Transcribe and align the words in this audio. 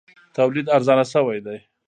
تولید 0.37 0.67
ارزانه 0.75 1.03
شوی 1.13 1.39
دی. 1.45 1.57